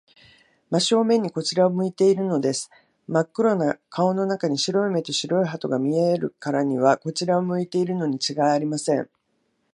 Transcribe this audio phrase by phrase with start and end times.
[0.71, 2.71] 真正面にこちらを向いているのです。
[3.05, 9.07] まっ黒な顔の中に、白い目と白い歯とが見えるからには、こちらを向いているのにちがいありません。